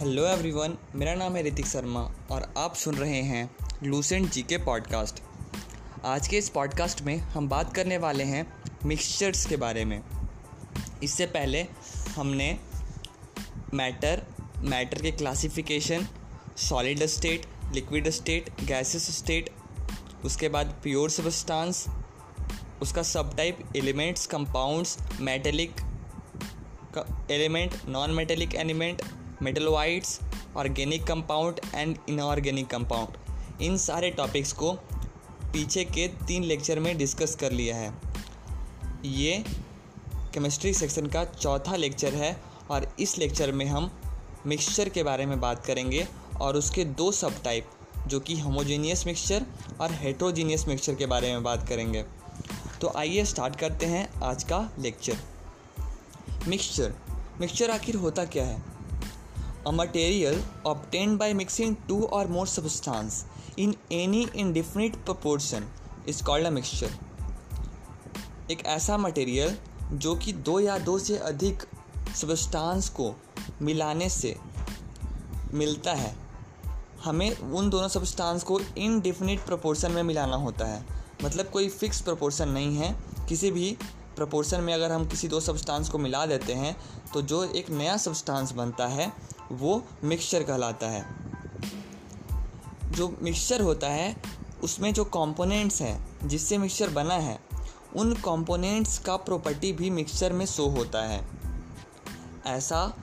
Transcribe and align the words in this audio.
Hello 0.00 0.26
everyone 0.26 0.78
मेरा 0.94 1.14
नाम 1.14 1.36
है 1.36 1.42
ऋतिक 1.42 1.66
शर्मा 1.66 2.14
और 2.30 2.54
आप 2.58 2.74
सुन 2.74 2.94
रहे 2.94 3.22
हैं 3.22 3.56
लूसेंट 3.82 4.30
जी 4.30 4.42
के 4.42 4.58
पॉडकास्ट 4.58 5.22
आज 6.04 6.28
के 6.28 6.38
इस 6.38 6.48
पॉडकास्ट 6.48 7.02
में 7.02 7.16
हम 7.16 7.48
बात 7.48 7.74
करने 7.74 7.98
वाले 7.98 8.24
हैं 8.24 8.52
मिक्सचर्स 8.84 9.46
के 9.46 9.56
बारे 9.56 9.84
में। 9.84 10.02
इससे 11.02 11.26
पहले 11.26 11.66
हमने 12.16 12.60
मैटर 13.74 14.26
मैटर 14.58 15.02
के 15.02 15.10
classification 15.10 16.08
solid 16.56 17.06
state 17.06 17.46
liquid 17.74 18.08
state 18.08 18.50
gases 18.64 19.18
state 19.18 19.50
उसके 20.24 20.48
बाद 20.48 20.66
प्योर 20.66 21.10
सबस्टांस 21.10 21.84
उसका 22.82 23.02
सब 23.02 23.36
type 23.36 23.58
elements 23.76 24.26
compounds 24.26 24.98
metallic 25.20 25.72
element 27.30 27.72
non 27.88 28.10
metallic 28.10 28.54
element 28.54 29.02
metalloids 29.42 30.20
organic 30.56 31.04
compound 31.04 31.60
and 31.74 31.98
inorganic 32.08 32.66
compound 32.66 33.62
इन 33.62 33.76
सारे 33.76 34.10
टॉपिक्स 34.10 34.52
को 34.52 34.72
पीछे 35.52 35.84
के 35.84 36.08
तीन 36.08 36.44
लेक्चर 36.44 36.80
में 36.80 36.98
डिस्कस 36.98 37.34
कर 37.34 37.52
लिया 37.52 37.76
है। 37.76 37.94
ये 39.04 39.44
केमिस्ट्री 40.34 40.74
सेक्शन 40.74 41.06
का 41.06 41.24
चौथा 41.24 41.76
लेक्चर 41.76 42.14
है 42.14 42.42
और 42.70 42.96
इस 43.00 43.18
लेक्चर 43.18 43.52
में 43.52 43.66
हम 43.66 44.00
मिक्सचर 44.46 44.88
के 44.88 45.02
बारे 45.02 45.26
में 45.26 45.40
बात 45.40 45.66
करेंगे 45.66 46.08
और 46.40 46.56
उसके 46.56 46.84
दो 46.84 47.12
सब 47.12 47.42
टाइप 47.42 47.70
जो 48.06 48.20
कि 48.20 48.38
होमोजीनियस 48.40 49.06
मिक्सचर 49.06 49.46
और 49.80 49.92
हेट्रोजीनियस 49.92 50.68
मिक्सचर 50.68 50.94
के 50.94 51.06
बारे 51.06 51.32
में 51.32 51.42
बात 51.42 51.68
करेंगे। 51.68 52.04
तो 52.80 52.92
आइए 52.96 53.24
स्टार्ट 53.24 53.56
करते 53.56 53.86
हैं 53.86 54.12
आज 54.22 54.42
का 54.42 54.70
लेक्चर 54.78 55.18
मिक्सचर 56.48 56.94
मिक्सचर 57.40 57.70
आखिर 57.70 57.94
होता 57.94 58.24
क्या 58.24 58.44
है? 58.44 58.69
A 59.66 59.70
material 59.70 60.44
obtain 60.66 61.16
by 61.16 61.34
mixing 61.34 61.76
two 61.88 62.02
or 62.02 62.26
more 62.26 62.46
substance 62.46 63.26
in 63.58 63.74
any 63.92 64.26
indefinite 64.26 64.96
proportion 65.08 65.62
is 66.08 66.24
called 66.24 66.46
a 66.46 66.50
mixture 66.50 66.90
एक 68.50 68.66
ऐसा 68.66 68.96
मटेरियल 68.96 69.58
जो 69.92 70.14
कि 70.14 70.32
दो 70.32 70.60
या 70.60 70.78
दो 70.78 70.98
से 70.98 71.16
अधिक 71.16 71.62
सबस्टांस 72.14 72.88
को 72.88 73.14
मिलाने 73.62 74.08
से 74.08 74.36
मिलता 75.54 75.92
है। 75.92 76.16
हमें 77.04 77.36
उन 77.36 77.70
दोनों 77.70 77.88
सबस्टांस 77.88 78.42
को 78.42 78.60
इनडिफिनिट 78.78 79.44
प्रोपोर्शन 79.46 79.92
में 79.92 80.02
मिलाना 80.02 80.36
होता 80.36 80.66
है। 80.66 80.86
मतलब 81.24 81.46
कोई 81.46 81.68
फिक्स 81.68 82.00
प्रोपोर्शन 82.00 82.48
नहीं 82.48 82.76
है। 82.76 83.00
किसी 83.28 83.50
भी 83.50 83.76
प्रोपोर्शन 84.16 84.60
में 84.60 84.74
अगर 84.74 84.92
हम 84.92 85.08
किसी 85.08 85.28
दो 85.28 85.40
सब्सटेंस 85.40 85.88
को 85.88 85.98
मिला 85.98 86.26
देते 86.26 86.52
हैं 86.52 86.76
तो 87.14 87.22
जो 87.22 87.44
एक 87.44 87.70
नया 87.70 87.96
सब्सटेंस 87.96 88.52
बनता 88.52 88.86
है 88.86 89.12
वो 89.52 89.84
मिक्सचर 90.04 90.42
कहलाता 90.42 90.86
है। 90.86 91.06
जो 92.90 93.16
मिक्सचर 93.22 93.60
होता 93.60 93.88
है, 93.88 94.22
उसमें 94.62 94.94
जो 94.94 95.04
कंपोनेंट्स 95.04 95.82
हैं, 95.82 96.28
जिससे 96.28 96.58
मिक्सचर 96.58 96.88
बना 96.88 97.14
है, 97.14 97.40
उन 97.96 98.14
कंपोनेंट्स 98.14 98.98
का 98.98 99.16
प्रॉपर्टी 99.16 99.72
भी 99.72 99.90
मिक्सचर 99.90 100.32
में 100.32 100.46
शो 100.46 100.66
होता 100.66 101.02
है। 101.02 101.26
ऐसा 102.46 102.94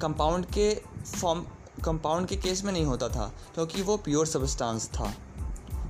कंपाउंड 0.00 0.46
के 0.46 0.82
फॉर्म 1.20 1.46
कंपाउंड 1.84 2.26
के 2.26 2.36
केस 2.36 2.64
में 2.64 2.72
नहीं 2.72 2.84
होता 2.84 3.08
था, 3.08 3.32
क्योंकि 3.54 3.82
वो 3.82 3.96
प्योर 3.96 4.26
सब्सटेंस 4.26 4.88
था। 4.88 5.12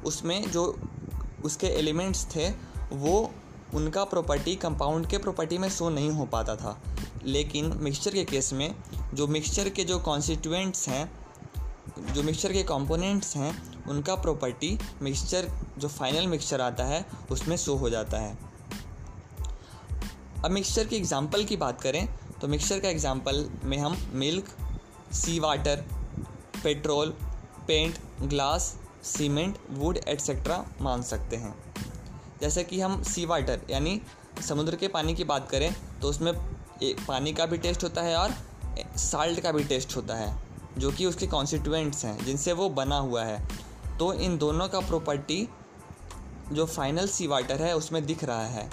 उसमें 0.04 0.50
जो, 0.50 0.80
उसके 1.44 1.66
एलिमेंट्स 1.66 2.24
थे, 2.24 2.50
वो 2.92 3.30
उनका 3.74 4.04
प्रॉपर्टी 4.04 4.56
कंपाउंड 4.56 5.06
के 5.06 5.18
प्रॉपर्टी 5.18 5.58
में 5.58 5.68
शो 5.68 5.90
नहीं 5.90 6.10
हो 6.10 6.24
पाता 6.24 6.56
था। 6.56 6.80
लेकिन 7.26 7.72
मिक्सचर 7.76 8.10
के 8.10 8.24
केस 8.24 8.52
में 8.52 8.74
जो 9.14 9.26
मिक्सचर 9.26 9.68
के 9.68 9.84
जो 9.84 9.98
कॉन्स्टिट्यूएंट्स 10.00 10.88
हैं, 10.88 11.10
जो 12.14 12.22
मिक्सचर 12.22 12.52
के 12.52 12.62
कंपोनेंट्स 12.64 13.36
हैं, 13.36 13.52
उनका 13.88 14.14
प्रॉपर्टी 14.16 14.78
मिक्सचर 15.02 15.48
जो 15.78 15.88
फाइनल 15.88 16.26
मिक्सचर 16.26 16.60
आता 16.60 16.84
है, 16.84 17.04
उसमें 17.30 17.56
शो 17.56 17.74
हो 17.76 17.90
जाता 17.90 18.18
है। 18.18 18.36
अब 20.44 20.50
मिक्सचर 20.50 20.86
की 20.86 20.96
एग्ज़ाम्पल 20.96 21.44
की 21.44 21.56
बात 21.56 21.80
करें 21.80 22.06
तो 22.40 22.48
मिक्सचर 22.48 22.80
का 22.80 22.88
एग्ज़ाम्पल 22.88 23.48
में 23.64 23.78
हम 23.78 23.96
milk 24.14 24.56
sea 25.14 25.38
water 25.40 25.84
petrol 26.64 27.14
paint 27.68 27.98
glass 28.22 28.74
cement 29.04 29.58
wood 29.70 29.98
etcetera 29.98 30.64
मान 30.80 31.02
सकते 31.02 31.36
हैं। 31.36 31.54
जैसे 32.40 32.64
कि 32.64 32.80
हम 32.80 33.02
सी 33.02 33.24
वाटर 33.26 33.60
यानी 33.70 34.00
समुद्र 34.48 34.76
के 34.76 34.88
पानी 34.88 35.14
की 35.14 35.24
बात 35.24 35.48
करें 35.50 35.74
तो 36.02 36.08
उसमें 36.08 36.32
पानी 36.82 37.32
का 37.32 37.46
भी 37.46 37.58
टेस्ट 37.58 37.84
होता 37.84 38.02
है 38.02 38.16
और 38.16 38.34
साल्ट 38.96 39.40
का 39.40 39.52
भी 39.52 39.64
टेस्ट 39.64 39.96
होता 39.96 40.14
है, 40.14 40.38
जो 40.78 40.92
कि 40.92 41.06
उसके 41.06 41.26
कॉन्स्टिट्यूएंट्स 41.26 42.04
हैं, 42.04 42.24
जिनसे 42.24 42.52
वो 42.52 42.68
बना 42.68 42.98
हुआ 42.98 43.24
है। 43.24 43.48
तो 43.98 44.12
इन 44.12 44.38
दोनों 44.38 44.68
का 44.68 44.80
प्रॉपर्टी 44.80 45.48
जो 46.52 46.66
फाइनल 46.66 47.08
सी 47.08 47.26
वाटर 47.26 47.62
है, 47.62 47.76
उसमें 47.76 48.06
दिख 48.06 48.24
रहा 48.24 48.46
है। 48.46 48.70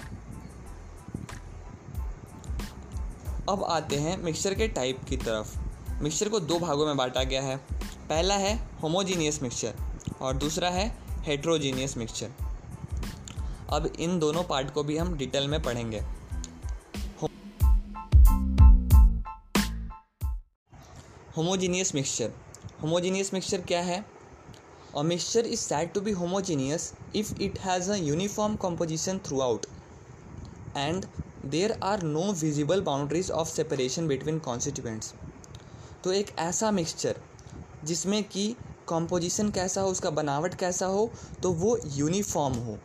अब 3.49 3.63
आते 3.63 3.95
हैं 3.95 4.17
मिक्सचर 4.17 4.53
के 4.53 4.67
टाइप 4.67 5.03
की 5.03 5.17
तरफ़। 5.17 5.57
मिक्सचर 6.01 6.29
को 6.29 6.39
दो 6.39 6.59
भागों 6.59 6.85
में 6.85 6.97
बांटा 6.97 7.23
गया 7.23 7.41
है। 7.41 7.57
पहला 8.09 8.35
है 8.35 8.69
होमोजीनियस 8.83 9.41
मिक्सचर 9.43 9.73
और 10.21 10.33
दूसरा 10.33 10.69
है 10.69 10.97
हेट्रोजीनियस 11.11 11.97
मिक्सचर 11.97 12.31
अब 13.69 13.85
इन 13.99 14.19
दोनों 14.19 14.43
पार्ट 14.43 14.73
को 14.73 14.83
भी 14.83 14.97
हम 14.97 15.15
डिटेल 15.17 15.47
में 15.47 15.61
पढ़ेंगे। 15.61 16.03
होमोजीनियस 21.37 21.93
मिक्सचर 21.95 22.31
होमोजीनियस 22.81 23.33
मिक्सचर 23.33 23.61
क्या 23.61 23.79
है? 23.81 23.97
A 24.97 25.01
mixture 25.03 25.45
is 25.45 25.59
said 25.59 25.93
to 25.93 26.01
be 26.01 26.11
homogeneous 26.11 26.93
if 27.15 27.41
it 27.41 27.57
has 27.59 27.89
a 27.91 27.95
uniform 27.95 28.55
composition 28.55 29.19
throughout 29.41 29.65
and 30.77 31.05
there 31.51 31.71
are 31.83 32.03
no 32.03 32.31
visible 32.33 32.81
boundaries 32.81 33.31
of 33.31 33.49
separation 33.49 34.07
between 34.07 34.39
constituents 34.39 35.13
तो 36.03 36.13
एक 36.13 36.31
ऐसा 36.39 36.71
मिक्सचर 36.71 37.21
जिसमें 37.83 38.23
कि 38.23 38.55
कॉम्पोजिशन 38.87 39.49
कैसा 39.51 39.81
हो, 39.81 39.89
उसका 39.89 40.09
बनावट 40.11 40.55
कैसा 40.55 40.85
हो 40.85 41.09
तो 41.43 41.51
वो 41.53 41.77
यूनिफॉर्म 41.87 42.53
हो। 42.55 42.77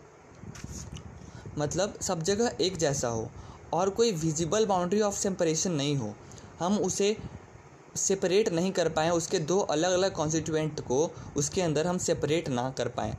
मतलब 1.58 1.98
सब 2.02 2.22
जगह 2.22 2.56
एक 2.60 2.76
जैसा 2.76 3.08
हो, 3.08 3.30
और 3.72 3.90
कोई 3.90 4.12
विजिबल 4.14 4.66
बाउंड्री 4.66 5.00
ऑफ़ 5.00 5.16
सेपरेशन 5.16 5.72
नहीं 5.72 5.96
हो। 5.96 6.14
हम 6.60 6.78
उसे 6.78 7.16
सेपरेट 7.96 8.48
नहीं 8.48 8.72
कर 8.72 8.88
पाएँ, 8.88 9.10
उसके 9.10 9.38
दो 9.38 9.58
अलग 9.60 9.92
अलग 9.92 10.12
कॉन्स्टिट्यूएंट 10.12 10.80
को 10.80 11.14
उसके 11.36 11.62
अंदर 11.62 11.86
हम 11.86 11.98
सेपरेट 11.98 12.48
ना 12.48 12.70
कर 12.70 12.88
पाएँ। 12.88 13.16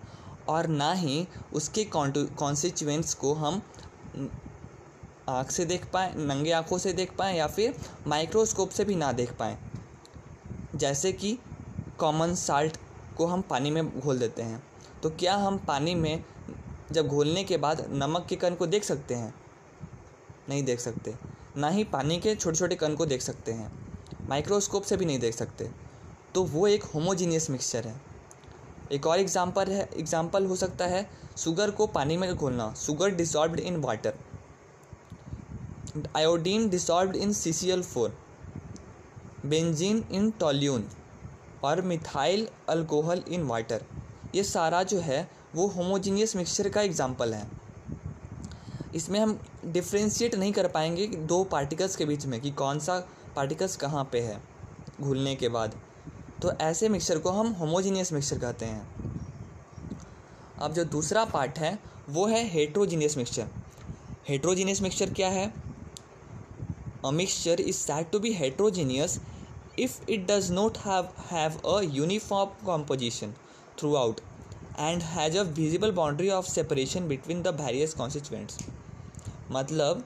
और 0.50 0.68
ना 0.68 0.94
ही 0.94 1.28
उसके 1.54 1.84
कॉन्स्टिट्यूएंट्स 1.86 3.14
को 3.14 3.34
हम 3.34 3.62
आँख 5.30 5.52
से 5.52 5.66
देख 5.66 5.86
पाएँ, 5.86 6.14
नंगे 6.18 6.52
आँखों 6.52 6.78
से 6.78 6.94
देख 6.94 7.12
पाएँ, 7.18 7.38
या 7.38 7.48
फिर 7.48 7.76
माइक्रोस्कोप 8.08 8.70
से 8.70 8.86
भी 8.86 8.96
ना 8.96 9.12
देख 9.12 9.32
पाएँ। 9.32 9.58
जैसे 10.76 11.12
कि 11.12 11.38
कॉमन 12.00 12.36
साल्ट 12.36 12.78
को 13.18 13.26
हम 13.26 13.42
पानी 13.42 13.72
में 13.72 14.00
घोल 14.00 14.20
देते 14.20 14.42
हैं। 14.42 14.64
तो 15.04 15.10
क्या 15.10 15.36
हम 15.36 15.58
पानी 15.58 15.96
में 15.96 16.24
जब 16.92 17.08
घोलने 17.08 17.44
के 17.44 17.58
बाद 17.58 17.86
नमक 17.90 18.26
के 18.30 18.36
कण 18.36 18.56
को 18.56 18.68
देख 18.68 18.84
सकते 18.84 19.16
हैं? 19.16 19.34
नहीं 20.50 20.64
देख 20.64 20.80
सकते। 20.80 21.16
ना 21.58 21.70
ही 21.70 21.84
पानी 21.84 22.20
के 22.20 22.36
छोटे 22.36 22.58
छोटे 22.58 22.76
कण 22.76 22.96
को 22.96 23.06
देख 23.06 23.22
सकते 23.22 23.52
हैं। 23.52 23.89
माइक्रोस्कोप 24.30 24.84
से 24.84 24.98
भी 24.98 25.06
नहीं 25.06 25.20
देख 25.20 25.36
सकते। 25.36 25.70
तो 26.36 26.44
वो 26.46 26.68
एक 26.68 26.84
होमोजीनियस 26.86 27.50
मिक्सचर 27.50 27.88
है। 27.88 27.96
एक 28.92 29.08
और 29.08 29.20
एग्ज़ाम्पल 29.20 29.72
है 29.72 29.90
एग्ज़ाम्पल 29.94 30.46
हो 30.46 30.56
सकता 30.56 30.86
है 30.88 31.10
शुगर 31.38 31.72
को 31.72 31.88
पानी 31.90 32.18
में 32.18 32.34
घोलना। 32.36 32.74
Sugar 32.78 33.16
dissolve 33.16 33.56
in 33.56 33.76
water 33.82 34.14
iodine 36.16 36.70
dissolve 36.70 37.16
in 37.16 37.34
C 37.34 37.54
C 37.54 37.70
L 37.72 37.84
four 37.84 38.18
benzene 39.46 40.04
in 40.12 40.30
toluene 40.40 40.86
और 41.64 41.82
मिथाइल 41.82 42.48
अल्कोहल 42.70 43.24
इन 43.28 43.44
वाटर 43.44 43.86
ये 44.36 44.44
सारा 44.44 44.82
जो 44.84 45.00
है, 45.00 45.30
वो 45.56 45.68
होमोजीनियस 45.68 46.36
मिक्सचर 46.36 46.70
का 46.70 46.82
एग्ज़ाम्पल 46.82 47.34
है। 47.34 47.48
इसमें 48.96 49.20
हम 49.20 49.40
डिफ्रेंशिएट 49.66 50.36
नहीं 50.36 50.52
कर 50.54 50.68
पाएँगे 50.68 51.08
दो 51.08 51.44
पार्टिकल्स 51.44 51.96
के 51.96 52.06
बीच 52.06 52.26
में 52.26 52.40
कि 52.42 52.52
कौन 52.54 52.80
सा 52.80 53.00
पार्टिकल्स 53.40 53.76
कहाँ 53.78 54.04
पे 54.12 54.20
है 54.22 54.42
घुलने 55.02 55.36
के 55.36 55.50
बाद? 55.50 55.76
तो 56.42 56.52
ऐसे 56.62 56.88
मिक्सचर 56.90 57.20
को 57.20 57.32
हम 57.32 57.52
होमोजीनियस 57.54 58.12
मिक्सचर 58.14 58.40
कहते 58.40 58.66
हैं। 58.66 59.12
अब 60.58 60.74
जो 60.74 60.84
दूसरा 60.86 61.24
पार्ट 61.26 61.60
है, 61.60 61.78
वो 62.10 62.26
है 62.28 62.44
हेट्रोजीनियस 62.50 63.18
मिक्सचर 63.18 63.48
हेट्रोजीनियस 64.30 64.82
मिक्सचर 64.82 65.14
क्या 65.14 65.30
है? 65.30 65.48
A 67.06 67.12
mixture 67.12 67.62
is 67.62 67.76
said 67.78 68.10
to 68.12 68.20
be 68.20 68.34
heterogeneous 68.34 69.20
if 69.80 70.00
it 70.10 70.28
does 70.28 70.52
not 70.52 70.78
have 71.32 71.60
a 71.68 71.80
uniform 71.96 72.66
composition 72.66 73.34
throughout 73.96 74.20
and 74.80 75.02
has 75.04 75.38
a 75.38 75.44
visible 75.56 75.92
boundary 75.94 76.30
of 76.30 76.50
separation 76.50 77.08
between 77.08 77.42
the 77.44 77.60
various 77.62 77.94
constituents 77.94 78.58
मतलब 79.52 80.04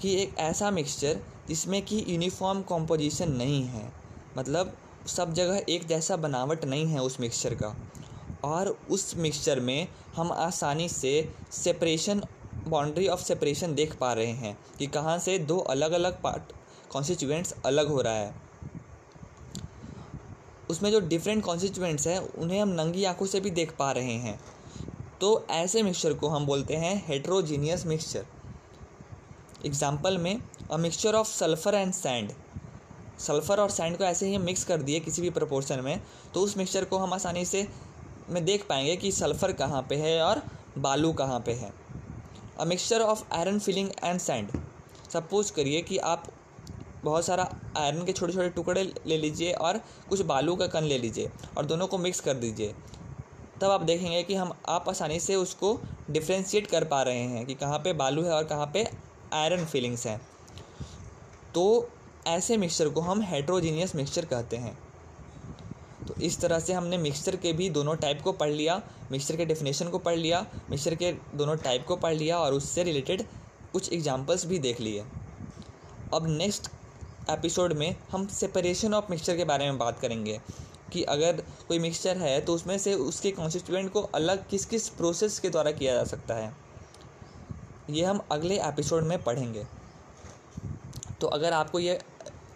कि 0.00 0.14
एक 0.22 0.38
ऐसा 0.38 0.70
mixture 0.70 1.20
जिसमें 1.48 1.82
कि 1.82 2.04
uniform 2.08 2.62
composition 2.62 3.32
नहीं 3.32 3.64
है। 3.64 3.92
मतलब 4.38 4.76
सब 5.06 5.32
जगह 5.32 5.62
एक 5.68 5.86
जैसा 5.86 6.16
बनावट 6.16 6.64
नहीं 6.64 6.86
है 6.86 7.02
उस 7.02 7.20
मिक्सचर 7.20 7.54
का। 7.54 7.76
और 8.44 8.78
उस 8.90 9.16
मिक्सचर 9.16 9.60
में 9.60 9.88
हम 10.16 10.32
आसानी 10.32 10.88
से 10.88 11.32
सेपरेशन 11.52 12.22
बाउंड्री 12.68 13.08
ऑफ़ 13.08 13.22
सेपरेशन 13.22 13.74
देख 13.74 13.94
पा 13.94 14.12
रहे 14.12 14.32
हैं 14.32 14.58
कि 14.78 14.86
कहाँ 14.86 15.18
से 15.18 15.38
दो 15.38 15.58
अलग 15.58 15.92
अलग 15.92 16.22
पार्ट 16.22 16.52
कॉन्स्टिट्यूएंट्स 16.90 17.54
अलग 17.66 17.88
हो 17.88 18.00
रहा 18.00 18.12
है। 18.12 18.34
उसमें 20.70 20.90
जो 20.90 21.00
डिफरेंट 21.00 21.44
कॉन्स्टिट्यूएंट्स 21.44 22.06
हैं, 22.06 22.18
उन्हें 22.18 22.62
हम 22.62 22.68
नंगी 22.68 23.04
आँखों 23.04 23.26
से 23.26 23.40
भी 23.40 23.50
देख 23.50 23.76
पा 23.76 23.92
रहे 23.92 24.12
हैं। 24.12 24.40
तो 25.20 25.46
ऐसे 25.50 25.82
मिक्सचर 25.82 26.14
को 26.14 26.28
हम 26.28 26.46
बोलते 26.46 26.76
हैं 26.76 27.04
हेट्रोजीनियस 27.06 27.86
मिक्सचर 27.86 28.26
एग्ज़ाम्पल 29.66 30.18
में 30.18 30.40
a 30.70 30.76
mixture 30.76 31.14
of 31.14 31.28
sulphur 31.28 31.74
and 31.74 31.92
sand 31.92 32.30
sulphur 33.18 33.60
और 33.60 33.70
सैंड 33.70 33.96
को 33.98 34.04
ऐसे 34.04 34.26
ही 34.28 34.38
मिक्स 34.38 34.62
कर 34.64 34.82
दिए 34.82 35.00
किसी 35.00 35.22
भी 35.22 35.30
प्रपोर्शन 35.30 35.80
में 35.80 36.00
तो 36.34 36.40
उस 36.40 36.56
मिक्सचर 36.56 36.84
को 36.84 36.98
हम 36.98 37.12
आसानी 37.12 37.44
से 37.44 37.66
में 38.30 38.44
देख 38.44 38.66
पाएँगे 38.68 38.96
कि 38.96 39.10
सल्फ़र 39.12 39.52
कहाँ 39.52 39.80
पे 39.88 39.96
है 39.96 40.20
और 40.22 40.42
बालू 40.78 41.12
कहाँ 41.12 41.40
पे 41.40 41.52
है। 41.52 41.72
A 42.58 42.64
mixture 42.64 43.00
of 43.00 43.24
iron 43.34 43.58
filling 43.58 43.90
and 44.04 44.20
sand 44.20 44.50
suppose 45.12 45.52
करिए 45.52 45.80
कि 45.82 45.98
आप 45.98 46.28
बहुत 47.04 47.24
सारा 47.26 47.48
आयरन 47.76 48.04
के 48.04 48.12
छोटे 48.12 48.32
छोटे 48.32 48.48
टुकड़े 48.50 48.82
ले 49.06 49.16
लीजिए 49.16 49.52
और 49.52 49.80
कुछ 50.08 50.20
बालू 50.22 50.56
का 50.56 50.66
कन 50.66 50.84
ले 50.84 50.98
लीजिए 50.98 51.30
और 51.56 51.66
दोनों 51.66 51.86
को 51.86 51.98
मिक्स 51.98 52.20
कर 52.20 52.34
दीजिए। 52.36 52.74
तब 53.60 53.70
आप 53.70 53.82
देखेंगे 53.82 54.22
कि 54.22 54.34
हम 54.34 54.52
आप 54.68 54.88
आसानी 54.88 55.20
से 55.20 55.34
उसको 55.34 55.78
डिफ्रेंशिएट 56.10 56.66
कर 56.66 56.84
पा 56.84 57.02
रहे 57.02 57.22
हैं 57.26 57.44
कि 57.46 57.54
कहाँ 57.54 57.78
पे 57.78 57.92
बालू 57.94 58.22
है 58.22 58.32
और 58.32 58.44
कहाँ 58.44 58.70
पे 58.74 58.86
आयरन 59.32 59.64
फीलिंग्स 59.64 60.06
हैं। 60.06 60.20
तो 61.54 61.88
ऐसे 62.26 62.56
मिक्सचर 62.56 62.88
को 62.88 63.00
हम 63.00 63.22
हेट्रोजीनियस 63.22 63.94
मिक्सचर 63.96 64.24
कहते 64.24 64.56
हैं। 64.56 64.76
तो 66.08 66.14
इस 66.22 66.40
तरह 66.40 66.58
से 66.58 66.72
हमने 66.72 66.98
मिक्सचर 66.98 67.36
के 67.36 67.52
भी 67.52 67.68
दोनों 67.70 67.94
टाइप 67.96 68.22
को 68.22 68.32
पढ़ 68.32 68.50
लिया 68.50 68.80
मिक्सचर 69.12 69.36
के 69.36 69.44
डेफिनेशन 69.46 69.88
को 69.88 69.98
पढ़ 69.98 70.16
लिया 70.16 70.44
मिक्सचर 70.70 70.94
के 70.94 71.12
दोनों 71.34 71.56
टाइप 71.56 71.84
को 71.86 71.96
पढ़ 71.96 72.14
लिया 72.14 72.38
और 72.38 72.54
उससे 72.54 72.82
रिलेटेड 72.82 73.22
कुछ 73.72 73.92
एग्जांपल्स 73.92 74.46
भी 74.46 74.58
देख 74.58 74.80
लिए। 74.80 75.04
अब 76.14 76.26
नेक्स्ट 76.28 76.68
एपिसोड 77.30 77.72
में 77.72 77.94
हम 78.10 78.26
सेपरेशन 78.26 78.94
ऑफ़ 78.94 79.10
मिक्सचर 79.10 79.36
के 79.36 79.44
बारे 79.44 79.64
में 79.64 79.78
बात 79.78 80.00
करेंगे 80.00 80.40
कि 80.92 81.02
अगर 81.04 81.42
कोई 81.68 81.78
मिक्सचर 81.78 82.16
है 82.16 82.40
तो 82.40 82.54
उसमें 82.54 82.78
से 82.78 82.94
उसके 82.94 83.30
कॉन्स्टिट्यूएंट 83.30 83.92
को 83.92 84.02
अलग 84.14 84.48
किस 84.48 84.64
किस 84.66 84.88
प्रोसेस 84.88 85.38
के 85.38 85.50
द्वारा 85.50 85.70
किया 85.72 85.94
जा 85.94 86.04
सकता 86.04 86.34
है। 86.34 86.52
ये 87.90 88.04
हम 88.04 88.20
अगले 88.32 88.58
एपिसोड 88.60 89.04
में 89.04 89.22
पढ़ेंगे। 89.22 89.64
तो 91.20 91.26
अगर 91.26 91.52
आपको 91.52 91.78
ये 91.78 91.98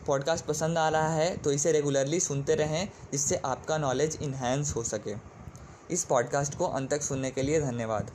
पॉडकास्ट 0.06 0.44
पसंद 0.44 0.78
आ 0.78 0.88
रहा 0.88 1.08
है 1.08 1.36
तो 1.36 1.52
इसे 1.52 1.72
रेगुलरली 1.72 2.20
सुनते 2.20 2.54
रहें, 2.54 2.88
जिससे 3.12 3.36
आपका 3.36 3.78
नॉलेज 3.78 4.18
इन्हेंस 4.22 4.74
हो 4.76 4.82
सके। 4.82 5.14
इस 5.90 6.04
पॉडकास्ट 6.04 6.54
को 6.54 6.66
अंत 6.66 6.90
तक 6.90 7.02
सुनने 7.02 7.30
के 7.30 7.42
लिए 7.42 7.60
धन्यवाद। 7.60 8.10